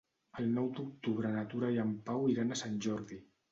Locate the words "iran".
2.35-2.51